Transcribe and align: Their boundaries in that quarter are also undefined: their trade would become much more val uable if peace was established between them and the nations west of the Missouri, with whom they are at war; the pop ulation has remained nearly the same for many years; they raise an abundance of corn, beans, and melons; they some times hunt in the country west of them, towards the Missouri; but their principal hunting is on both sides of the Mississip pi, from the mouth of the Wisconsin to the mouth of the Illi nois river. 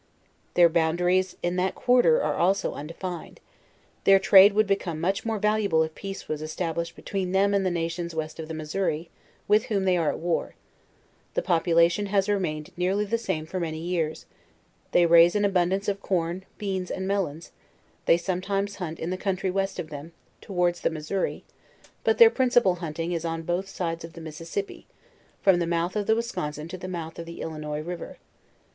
Their 0.55 0.67
boundaries 0.67 1.35
in 1.43 1.57
that 1.57 1.75
quarter 1.75 2.23
are 2.23 2.33
also 2.33 2.73
undefined: 2.73 3.39
their 4.03 4.17
trade 4.17 4.53
would 4.53 4.65
become 4.65 4.99
much 4.99 5.23
more 5.25 5.37
val 5.37 5.57
uable 5.59 5.85
if 5.85 5.93
peace 5.93 6.27
was 6.27 6.41
established 6.41 6.95
between 6.95 7.33
them 7.33 7.53
and 7.53 7.63
the 7.63 7.69
nations 7.69 8.15
west 8.15 8.39
of 8.39 8.47
the 8.47 8.55
Missouri, 8.55 9.11
with 9.47 9.65
whom 9.65 9.85
they 9.85 9.95
are 9.97 10.09
at 10.09 10.17
war; 10.17 10.55
the 11.35 11.43
pop 11.43 11.65
ulation 11.65 12.07
has 12.07 12.27
remained 12.27 12.71
nearly 12.75 13.05
the 13.05 13.19
same 13.19 13.45
for 13.45 13.59
many 13.59 13.77
years; 13.77 14.25
they 14.91 15.05
raise 15.05 15.35
an 15.35 15.45
abundance 15.45 15.87
of 15.87 16.01
corn, 16.01 16.45
beans, 16.57 16.89
and 16.89 17.07
melons; 17.07 17.51
they 18.07 18.17
some 18.17 18.41
times 18.41 18.77
hunt 18.77 18.97
in 18.97 19.11
the 19.11 19.17
country 19.17 19.51
west 19.51 19.77
of 19.77 19.91
them, 19.91 20.13
towards 20.41 20.81
the 20.81 20.89
Missouri; 20.89 21.43
but 22.03 22.17
their 22.17 22.31
principal 22.31 22.73
hunting 22.77 23.11
is 23.11 23.23
on 23.23 23.43
both 23.43 23.69
sides 23.69 24.03
of 24.03 24.13
the 24.13 24.21
Mississip 24.21 24.67
pi, 24.67 24.85
from 25.43 25.59
the 25.59 25.67
mouth 25.67 25.95
of 25.95 26.07
the 26.07 26.15
Wisconsin 26.15 26.67
to 26.69 26.77
the 26.79 26.87
mouth 26.87 27.19
of 27.19 27.27
the 27.27 27.39
Illi 27.39 27.59
nois 27.59 27.85
river. 27.85 28.17